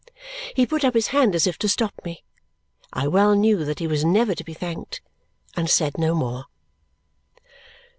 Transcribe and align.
He 0.55 0.65
put 0.65 0.83
up 0.83 0.95
his 0.95 1.09
hand 1.09 1.35
as 1.35 1.45
if 1.45 1.59
to 1.59 1.69
stop 1.69 1.93
me. 2.03 2.23
I 2.91 3.07
well 3.07 3.35
knew 3.35 3.63
that 3.63 3.77
he 3.77 3.85
was 3.85 4.03
never 4.03 4.33
to 4.33 4.43
be 4.43 4.55
thanked, 4.55 4.99
and 5.55 5.69
said 5.69 5.99
no 5.99 6.15
more. 6.15 6.45